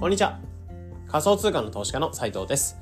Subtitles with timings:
[0.00, 0.38] こんにちは。
[1.08, 2.76] 仮想通貨の投資家の斉藤です。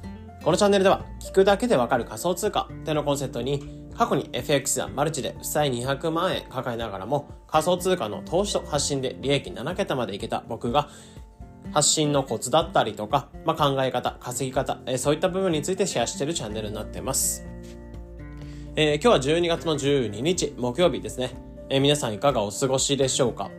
[0.44, 10.90] このチャンネルでは、聞くだけでわかる仮想通貨ってのコンセプトに、過去に FX やマルチで負債200万円抱えながらも、仮想通貨の投資と発信で利益7桁までいけた僕が、
[11.72, 17.46] 発信のコツだったりとか、まあ、考え方、稼ぎ方、えー、そういった部分についてシェアしているチャンネルになっています。
[18.76, 21.30] えー、今日は12月の12日、木曜日ですね。
[21.70, 23.50] えー、皆さんいかがお過ごしでしょうか？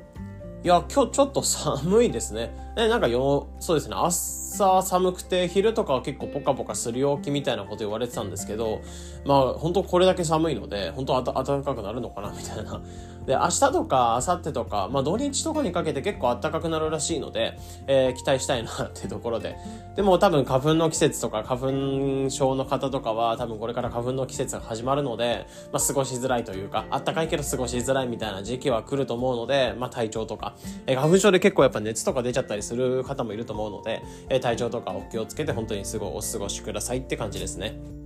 [0.64, 2.52] いや、今日ちょっと寒いですね。
[2.76, 8.82] え、なんかよ、そうですね、朝寒くて、昼とかは結構ポカポカする陽気みたいなこと言われてたんですけど、
[9.24, 12.82] まあ、本当これだけ寒いので、本当暖かくなるのかなみたいな。
[13.28, 19.58] で、明日とか明後日とか、まあ土日とかにかけて結構暖かくなるらしいので、えー、期待したいなってところで。
[19.98, 37.97] でも多分花粉の季節とか花粉症の方とかは多分これから花粉の季節が始まるので、まあ過ごしづらいというか、暖かいけど過ごしづらいみたいな時期は来ると思うので、まあ体調とか、えー、花粉症で結構やっぱ熱とか出ちゃったりする方もいると思うので、えー、体調とかお気をつけて本当にすごいお過ごしくださいって感じですね。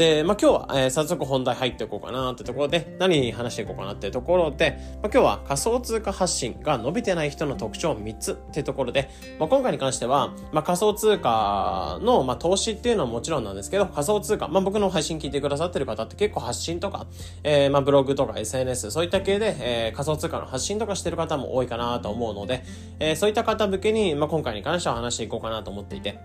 [0.00, 17.06] で、まあ、今日は、えー、早速本題入っていこうかなってところで、何に話していこうかなってところで、まあ、今日は仮想通貨発信が伸びてない人の特徴3つってところで、まあ、今回に関しては、まあ、仮想通貨の、まあ、投資っていうのはもちろんなんですけど、仮想通貨、まあ、僕の配信聞いてくださってる方って結構発信とか、
[17.44, 22.64] えー、まあ、ブログとか SNS、そういった系で、えー、仮想通貨の発信とかしてる方も多いかなと思うので、
[23.00, 26.18] えー、そういった方向けに、まあ、今回に関しては話していこうかなと思っていて、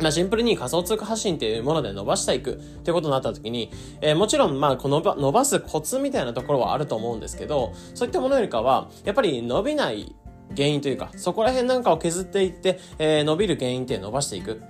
[0.00, 10.14] まあ、シンプルに仮想通貨発信っていうもので伸ばしていくってことになった時に、えー、もちろん、まあ、この伸ばすコツみたいなところはあると思うんですけど、そういったものよりかは、やっぱり伸びない
[10.56, 14.62] 原因というか、そこら辺なんかを削っていって、えー、伸びる原因って伸ばしていく。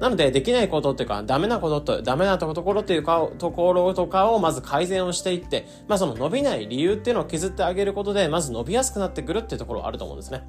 [0.00, 10.42] なので、できないことっていうか、ダメなことと、ダメなところっていうか、ところとかをまず改善をしていって、まあその伸びない理由っていうのを削ってあげることで、まず伸びやすくなってくるっていうところあると思うんですね。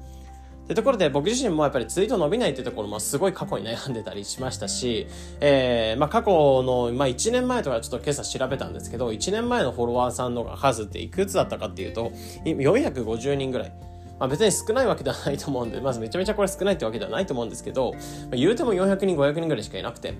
[0.68, 5.06] ってところで僕自身もやっぱりツイート伸びないっていうところもすごい過去に悩んでたりしましたし、
[5.40, 6.30] えー、まあ過去
[6.62, 12.12] の、まあ1年前とかちょっと今朝調べたんですけど、1年前のフォロワーさんの数っていくつだったかっていうと、
[12.44, 13.72] 450人ぐらい。
[14.18, 17.98] まあ別に少ないわけではないと思うんで、まずめちゃめちゃこれ少ないってわけではないと思うんですけど、ま
[18.34, 20.12] あ、言うても400人、500人ぐらいしかいなくて、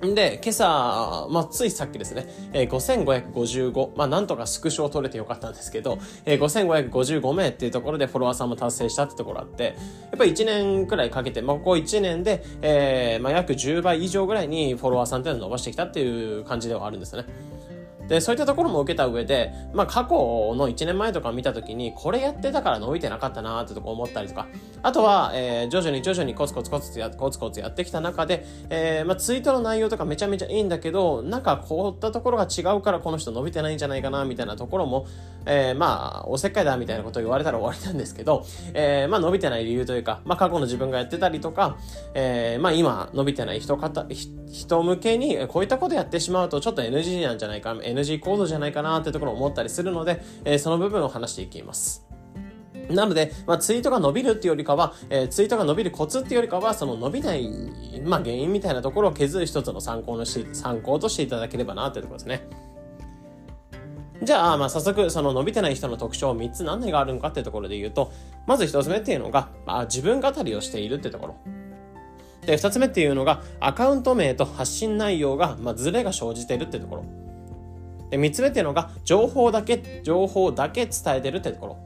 [0.00, 9.70] で、今朝、まあ、ついさっきですね、えー、5555、まあ、なんとかスクショを取れてよかったんですけど、えー、5555名っていうところでフォロワーさんも達成したってところあって、や
[10.14, 17.28] っぱり1年くらいかけて、まあ、ここ1年で、えー、まあ、約10倍以上ぐらいにフォロワーさんっていうのを伸ばしてきたっていう感じではあるんですよね。
[18.10, 20.08] で、そういったところも受けた上で、まあ過去
[20.56, 24.48] の1年前とか見た時に、これやってたから伸びてなかったなーってとこ思ったりとか、
[24.82, 35.06] あとは、えー、徐々に徐々にコツコツコツや、コツコツやってきた中で、えー、まあツイートの内容とかめちゃめちゃいいんだけど、なんかこういったところが違うからこの人伸びてないんじゃないかな、みたいなところも、
[35.46, 38.44] えー、まあ、おせっかいだみたいなことを言われたら終わりなんですけど、
[38.74, 41.78] えー、まあ伸びてない理由というか、まあ過去の自分がやってたりとか、
[42.14, 44.06] えー、まあ今伸びてない人方、
[44.50, 52.06] 人向けにこういったことやってしまうとちょっと NG なんじゃないか、NG コードじゃないかなってところを思ったりするので、えー、その部分を話していきます。
[52.88, 57.48] なので、まあ、ツイートが伸びるっていうよりかは、えー、ツイートが伸びるコツっていうよりかは、その伸びない、
[58.04, 62.48] まあ、原因みたいなところを削る一つの参考のし、参考としていただければなっていうところですね。
[64.22, 68.12] じゃあ、まあ、早速、その伸びてない人の特徴3つ何があるのかっていうところで言うと、
[68.46, 71.36] まず1つ目っていうのが、まあ、自分語りをしているってところ。
[72.44, 77.04] で、二つ目っていうのが、アカウント名と発信内容が、まあ、ズレが生じているってところ。
[78.10, 81.76] で、三つ目っていうのが、情報だけ、情報だけ伝えてるってところ。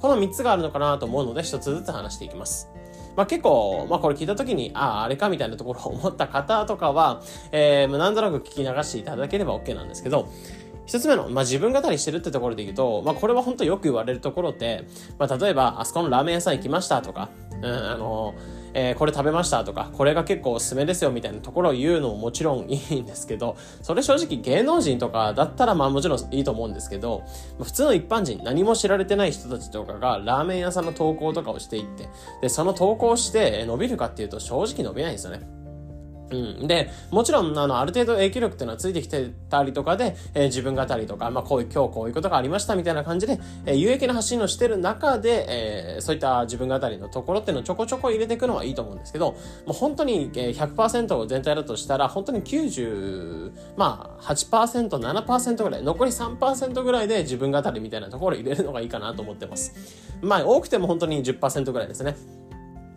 [0.00, 2.68] この三つがあるのかなと思うので、一つずつ話していきます。
[3.16, 7.22] まあ、結構、まあ、これ聞いた時に、ああ、あれかみたいなところを思った方とかは、
[7.52, 10.28] えー、なんとなく聞き流していただければ OK なんですけど、
[10.86, 14.84] 一つ目の、まあ、自分語りしてるってところで言うと、まあ、これは本当よく言われるところで、
[15.18, 27.22] まあ、例えば、あそこのラーメン屋さん行きましたとか、うん、あのーえー、これ食べましたとか、これが結構おすすめですよみたいなところを言うのももちろんいいんですけど、それ正直芸能人とかだったらまあもちろんいいと思うんですけど、
[27.62, 32.08] 普通の一般人、何も知られてない人たちとかがラーメン屋さんの投稿とかをしていって、
[32.42, 35.63] で、その投稿して伸びるかっていうと正直伸びないんですよね。
[36.34, 36.66] うん。
[36.66, 49.38] で、もちろん、あの、ある程度影響力っていうのはついてきてたりとかで、えー、自分語りとか、まあ、こういう、今日こういうことがありましたみたいな感じで、えー、有益な発信をしてる中で、えー、そういった自分語りのところっていうのをちょこちょこ入れていくのはいいと思うんですけど、も
[49.68, 59.74] う本当に100%全体だとしたら、本当に90、まあ、8%、7%ぐらい、残り3%ぐらいで自分語りみたいなところを入れるのがいいかなと思ってます。
[60.22, 62.16] まあ、多くても本当に10%ぐらいですね。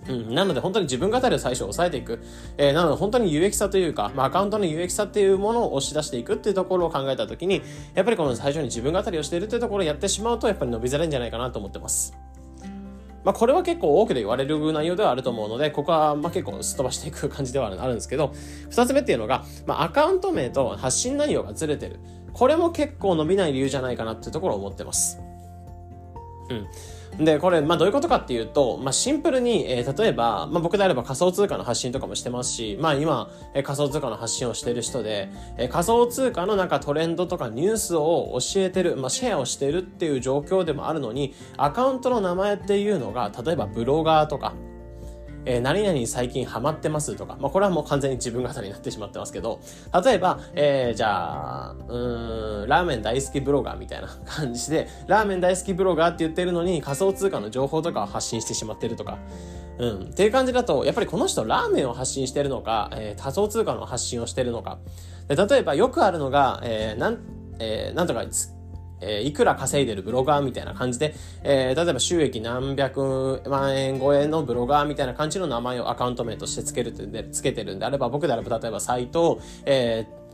[0.09, 2.19] うん、なので本当に自分語りを最初抑えていく。
[2.57, 7.61] えー、なので本当に有益さというか、まあ、アカウントの有益さっていうものを押し出していくっていうところを考えたときに、
[7.93, 12.17] やっぱりこの最初に自分語りをしているっていうところをやってしまうと、やっぱり伸びづらいんじゃないかなと思ってます。
[13.23, 18.31] まあ、これは結構多くで言われる内容ではあると思うので、ここはま結構すっ飛ばしていく感じではあるんですけど、
[18.69, 21.99] 二つ目っていうのが、まあ、アカウント名と発信内容がずれてる。
[22.31, 25.19] これも結構伸びない理由じゃないかなっていうところを思ってます。
[26.49, 26.67] うん。
[27.19, 44.53] で、これ、まあどういうことかっていうと、まあシンプルに、えー、例えば、まあ僕であれば仮想通貨の発信とかもしてますし、まあ今、えー、仮想通貨の発信をしている人で、えー、仮想通貨のなんかトレンドとかニュースを教えてる、まあシェアをしてるっていう状況でもあるのに、アカウントの名前っていうのが、例えばブロガーとか、
[45.47, 49.61] えー、何々最近ハマってますとか、まあ、これはもう完全に自分語りになってしまってますけど、
[50.03, 59.19] 例えば、えー、じゃあ、うん、ラーメン大好きブロガーみたいな感じで、ラーメン大好きブロガーって言ってるのに仮想通貨の情報とかを発信してしまってるとか、
[59.79, 60.01] うん。
[60.01, 64.79] っていう感じだと、やっぱりこの人ラーメンを発信してるのか、えー、仮想通貨の発信をしてるのか。
[65.29, 67.19] で例えばよくあるのが、えー、なん、
[67.59, 68.25] えー、なんとか
[69.01, 80.26] えー、いくら稼いでるブロガーみたいな感じで、えー、例えば収益何百万円超えのブロガーみたいな感じの名前をアカウント名として付けるってつけてるんであれば、僕であれば例えばサイトを、えー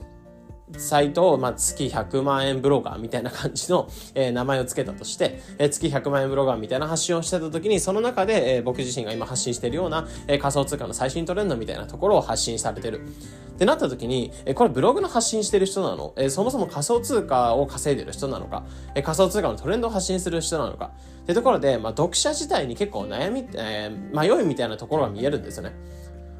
[0.77, 13.01] サイトを、まあ、月100万円ブロガーみたいな感じの、えー、名前を付けたとして、えー、月100万円ブロガーみたいな発信をしてた時に、その中で、えー、僕自身が今発信しているような、えー、仮想通貨の最新トレンドみたいなところを発信されてる。
[13.54, 20.92] ってなった時に、えこれブログの発信してる人なの、えそもそも仮想通貨を稼いでる人なのか、え仮想通貨のトレンドを発信する人なのか、
[21.24, 25.74] ってところで、まあ、読者自体に結構悩み、え迷いみたいなところが見えるんですよね。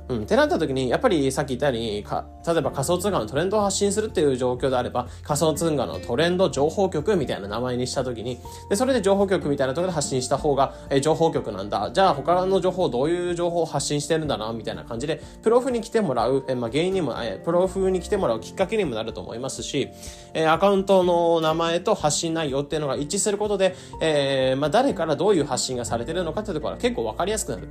[0.10, 0.24] うん。
[0.24, 2.06] ってなった時に、やっぱりさっき言ったように、
[2.46, 8.40] 例えば仮想通貨のトレンドを発信するっていう状況であれば、仮想通貨のトレンド情報局みたいな名前にした時に、
[8.70, 11.92] で、それで情報局みたいなところで発信した方が、え、情報局なんだ。
[11.94, 19.90] じゃあ他の情報、どういう情報を発信してるんだな、みたいな感じで、プロフに来てもらう、え、まあ、原因にも、え、プロフに来てもらうきっかけにもなると思いますし、
[20.34, 27.68] え、アカウントの名前と発信内容っていうのが一致することで、えー、まあ、誰からどういう発信がされてるのかっていうところは結構わかりやすくなる。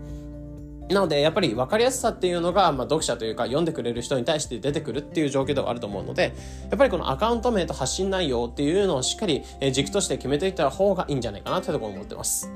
[0.88, 6.34] なので、やっぱり分かりやすさっていうのが、まあ、読者というか、読んでくれる人に対して出てくるっていう状況ではあると思うので、
[6.70, 9.42] やっぱりこのアカウント名と発信内容っていうのをしっかり
[9.72, 12.50] 軸として決めていった方がいいんじゃないかなってところを思ってます。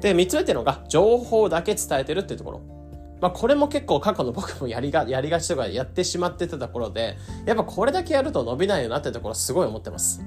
[0.00, 2.60] で、三つ目っていうのが、情報だけ伝えてるっていうところ。
[3.20, 7.16] まあ、これも結構過去の僕もやりが、 やりがちとかやってしまってたところで、
[7.46, 10.24] やっぱこれだけやると伸びないよなってところすごい思ってます。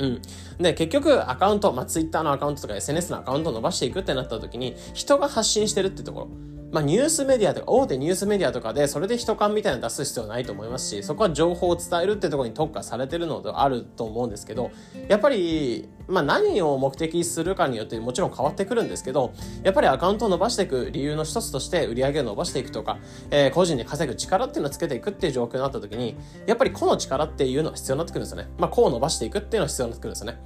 [0.00, 0.22] うん。
[0.58, 6.28] で、結局、アカウント、まあ、Twitter のアカウントとか SNS のアカウントを伸ばしていくってなった時に、人が発信してるってところ。
[6.72, 14.70] まあ、ニュースメディアとか、大手ニュースメディアとかで、それで人感みたいなの出す必要ないと思いますし、そこは情報を伝えるってところに特化されてるのであると思うんですけど、
[15.08, 19.32] やっぱり、まあ、何を目的するかによってもちろん変わってくるんですけど、
[19.64, 22.98] やっぱりアカウントを伸ばしていく理由の一つとして、売り上げを伸ばしていくとか、
[23.30, 26.16] えー、個人で稼ぐ力っていうのをつけていくっていう状況になった時に、
[26.46, 28.48] やっぱり個の力っていうのは必要になってくるんですよね。
[28.58, 30.38] まあ、個を伸ばしていくっていうのは必要になってくるんですよね。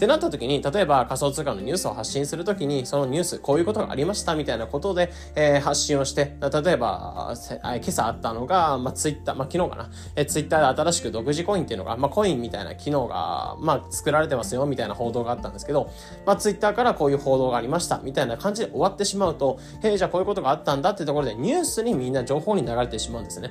[0.00, 15.90] ってなった時に、例えば仮想通貨のニュースを発信するときに、そのニュース、こういうことがありましたみたいなことで、えー、発信をして、例えば、今朝あったのが、まあ、ツイッター、まあ、昨日かな、えー、ツイッターで新しく独自コインっていうのが、まあ、コインみたいな機能が、まあ、作られてますよ、みたいな報道があったんですけど、
[16.24, 23.50] まあ、ツイッターからこういう報道がありました、みたいな感じで終わってしまうと、へえ、じゃあこういうことがあったんだってところで、ニュースにみんな情報に流れてしまうんですね。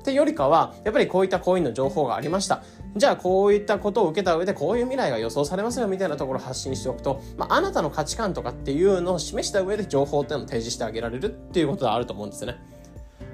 [0.00, 2.62] ってよりかは、やっぱりこういったコインの情報がありました。
[2.96, 12.56] じゃあこういったことを受けた上でこういう未来が予想されますよみたいなところを発信しておくと、まあ、あなたの価値観とかっていうのを示した上で情報っていうのを提示してあげられるっていうことがあると思うんですね。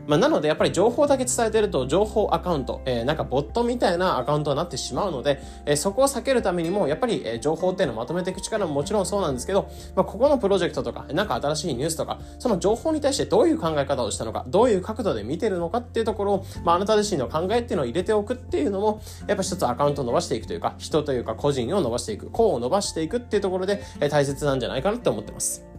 [0.07, 25.76] まあ、なのでやっぱり情報だけ伝えてると情報アカウント、えー、なんかボットみたいなアカウントになってしまうので、えー、そこを避けるためにもやっぱり、え、情報っていうのをまとめていく力ももちろんそうなんですけど、まあ、ここのプロジェクトとか、なんか新しいニュースとか、その情報に対してどういう考え方をしたのか、どういう角度で見てるのかっていうところを、まあ、あなた自身の考えっていうのを入れておくっていうのも、やっぱ一つアカウントを伸ばしていくというか、人というか個人を伸ばしていく、個を伸ばしていくっていうところで、えー、大切なんじゃないかなって思ってます。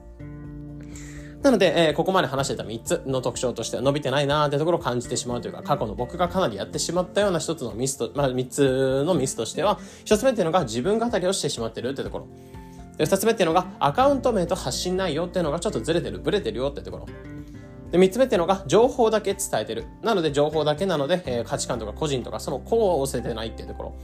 [1.43, 12.27] なので、えー、ここまで話してた3つの特徴としては伸びてないなーってところを感じてしまうというか、過去の僕がかなりやってしまったような一つのミスと、まあ3つのミスとしては、1つ目っていうのが自分語りをしてしまってるってところ。
[12.97, 17.05] で、2つ目っていうのがアカウント名と発信内容っていうのがちょっとずれてる、ブレてるよってところ。
[17.91, 19.85] で、三つ目っていうのが、情報だけ伝えてる。
[20.01, 23.95] なので、情報だけなので、えー、価値観とか個人とか、その子を押せてないっていうところ。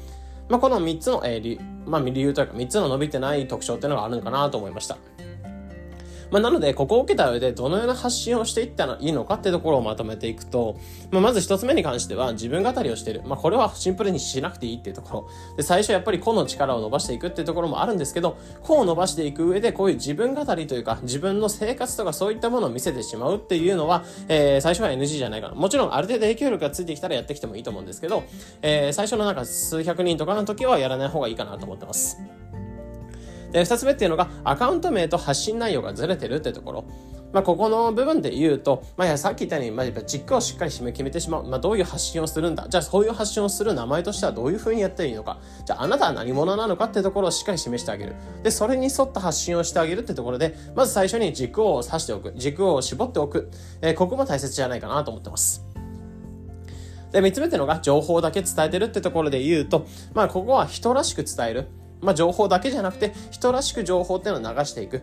[0.47, 4.97] まあ、この三つの、えー、理,、まあ、理由というか、三つの伸びてない特徴っていうのがあるのかなと思いました。
[6.33, 10.79] まあ、なので、ここを受けた上でどのような発信をしていったらいいのかっていうところをまとめていくと、
[11.11, 13.21] まあ、まず一つ目に関しては自分語りをしている。
[13.23, 15.55] まあ、これはシンプルにしなくていいっていうところ。
[15.57, 25.53] で、最初やっぱり個の力を伸ばしていくっていうところもあるんですけど、個を伸ばしていく上でこういう自分語りというか、自分の生活とかそういったものを見せてしまうっていうのは、えー、最初は NG じゃないかな。
[25.53, 28.23] もちろんある程度影響力がついてきたらやってきてもいいと思うんですけど、
[28.63, 32.17] えー、最初のなんか数百人とかの時はやらない方がいいかなと思ってます。
[33.53, 36.83] で、二つ目っていうのが、アカウント名と発信内容がずれてるってところ。
[37.31, 41.47] まあ、ここの部分で言うと、まあ、さっき言ったように、まあ、軸をしっかり決めてしまう。
[41.47, 42.67] まあ、どういう発信をするんだ？
[42.69, 45.39] じゃあ、そういう発信をする名前としてはどういうふうにやっていいのか？
[45.65, 48.15] じゃあ、あなたは何者なのかってところをしっかり示してあげる。
[48.43, 52.33] で、それに沿った発信をしてあげるってところで、まず最初に軸を指しておく。
[52.35, 53.49] 軸を絞っておく。
[53.81, 55.65] えー、ここも大切じゃないかなと思ってます。
[57.11, 61.67] で、三つ目っていうのが情報だけ伝えてるってところで言うと、まあ、ここは人らしく伝える。
[62.03, 65.01] まあ、情報だけじゃなくて、人らしく情報っていうのを流していく。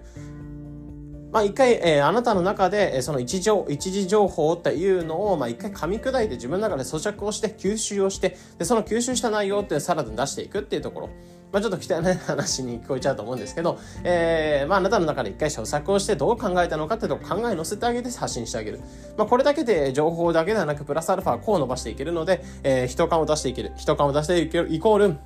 [1.32, 11.10] まあ、一回、えー、あなたの中で、えー、その一時一時情報っていうのを、まあ、一回噛み砕いて自分の中で咀嚼をして、吸収をして、で、その吸収した内容ってさらに出していくっていうところ。
[11.52, 18.80] まあ、ちょっと汚い話に聞こえちゃうと思うんですけど、えー、まあ、あなたの中で一回咀嚼をしてどう考えたのかっていうとこ考え乗せてあげて発信してあげる。
[19.16, 23.72] まあ、これだけで情報だけではなく、プラスアルファこう伸ばしていけるので、えー、人感を出していける。
[23.76, 25.16] 人感を出していけるイコール、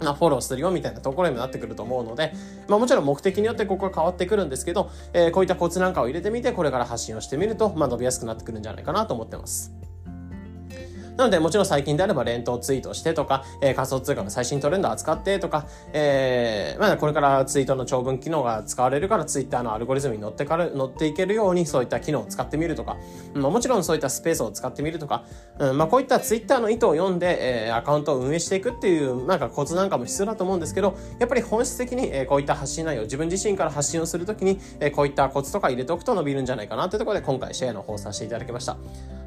[0.00, 2.32] フォローするよみたいなところにもなってくると思うので、
[2.68, 9.89] まあ、もちろん目的によってここは変わってくるんですけど、えー、こういったコツなんかを入れてみて、これから発信をしてみると、まあ、伸びやすくなってくるんじゃないかなと思ってます。
[11.20, 22.96] なので、もちろん最近であれば連投ツイートしてとか、えー、仮想通貨の最新トレンドを扱ってとか、えー、まあ、これからツイートの長文機能が使われるから、ツイッターのアルゴリズムに乗ってから、乗っていけるように、そういった機能を使ってみるとか、
[23.34, 25.26] まあ、もちろんそういったスペースを使ってみるとか、
[25.58, 38.78] うん、まあ、こういったツイッターの意図を読んで、えー、アカウントを運営していくっていう、なんかコツなんかも必要だと思うんですけど、やっぱり本質的に、えー、こういった発信内容、自分自身から発信をするときに、えー、こういったコツとか入れておくと伸びるんじゃないかなというところで、今回シェアの方させていただきました。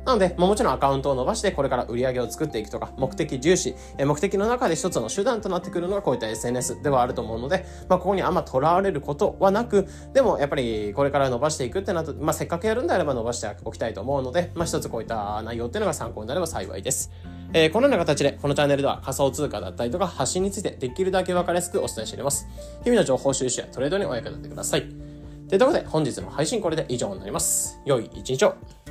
[0.05, 17.11] なので、まあ、もちろんアカウントを伸ばしてこれから売り上げを作っていくとか、目的重視、え目的の中で一つの手段となってくるのがこういった SNS ではあると思うので、まあ、ここにあんまとらわれることはなく、でもやっぱりこれから伸ばしていくってなると、まあ、せっかくやるんであれば伸ばしておきたいと思うので、まあ、一つこういった内容っていうのが参考になれば幸いです。
[17.55, 22.47] えー、このような形で、このチャンネルでは仮想通貨だったりとか発信についてできるだけ分かりやすくお伝えしております。
[22.83, 24.89] 日々の情報収集やトレードにお役立てください。
[25.49, 27.79] というころで本日の配信これで以上になります。
[27.85, 28.82] 良い一日を。